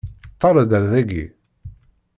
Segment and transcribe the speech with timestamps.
[0.35, 1.23] Ṭṭal-d ar daki!